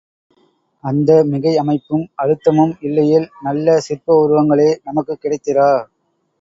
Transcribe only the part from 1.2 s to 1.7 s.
மிகை